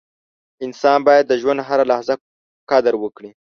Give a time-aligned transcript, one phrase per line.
[0.65, 2.13] •انسان باید د ژوند هره لحظه
[2.71, 3.31] قدر وکړي.